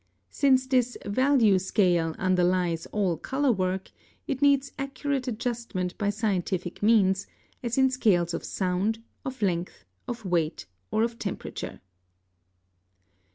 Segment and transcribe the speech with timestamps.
[0.31, 3.91] Since this VALUE SCALE underlies all color work,
[4.25, 7.27] it needs accurate adjustment by scientific means,
[7.61, 11.81] as in scales of sound, of length, of weight, or of temperature.